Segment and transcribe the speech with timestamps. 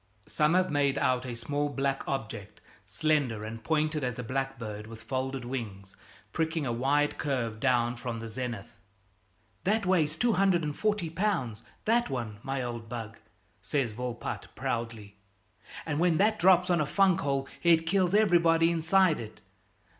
[0.25, 5.03] Some have made out a small black object, slender and pointed as a blackbird with
[5.03, 5.95] folded wings,
[6.33, 8.79] pricking a wide curve down from the zenith.
[9.63, 13.19] "That weighs 240 lb., that one, my old bug,"
[13.61, 15.17] says Volpatte proudly,
[15.85, 19.39] "and when that drops on a funk hole it kills everybody inside it.